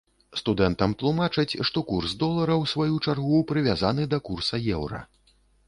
Студэнтам 0.39 0.95
тлумачаць, 1.01 1.53
што 1.69 1.83
курс 1.91 2.15
долара, 2.25 2.57
у 2.63 2.67
сваю 2.73 2.97
чаргу, 3.05 3.45
прывязаны 3.55 4.09
да 4.15 4.23
курса 4.33 4.65
еўра. 4.77 5.07